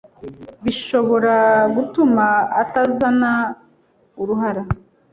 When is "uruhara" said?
4.21-4.63